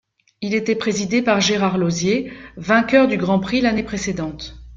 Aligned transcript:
Il 0.41 0.55
était 0.55 0.73
présidé 0.73 1.21
par 1.21 1.41
Gérard 1.41 1.77
Lauzier, 1.77 2.33
vainqueur 2.57 3.07
du 3.07 3.17
Grand 3.17 3.39
Prix 3.39 3.61
l'année 3.61 3.83
précédente. 3.83 4.55